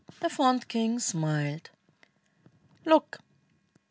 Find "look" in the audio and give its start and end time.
2.85-3.19